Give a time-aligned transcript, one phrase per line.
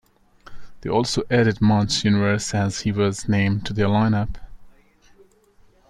[0.81, 4.39] They also added Munch Universe, as he was named, to their line-up.